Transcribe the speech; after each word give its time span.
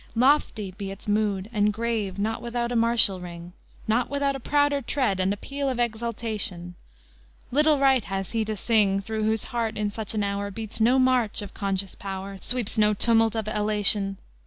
Lofty 0.15 0.71
be 0.71 0.89
its 0.89 1.07
mood 1.07 1.47
and 1.53 1.71
grave, 1.71 2.17
Not 2.17 2.41
without 2.41 2.71
a 2.71 2.75
martial 2.75 3.19
ring, 3.21 3.53
Not 3.87 4.09
without 4.09 4.35
a 4.35 4.39
prouder 4.39 4.81
tread 4.81 5.19
And 5.19 5.31
a 5.31 5.37
peal 5.37 5.69
of 5.69 5.79
exultation: 5.79 6.73
Little 7.51 7.77
right 7.77 8.03
has 8.05 8.31
he 8.31 8.43
to 8.45 8.57
sing 8.57 8.99
Through 9.01 9.25
whose 9.25 9.43
heart 9.53 9.77
in 9.77 9.91
such 9.91 10.15
an 10.15 10.23
hour 10.23 10.49
Beats 10.49 10.81
no 10.81 10.97
march 10.97 11.43
of 11.43 11.53
conscious 11.53 11.93
power, 11.93 12.39
Sweeps 12.41 12.79
no 12.79 12.95
tumult 12.95 13.35
of 13.35 13.47
elation! 13.47 14.17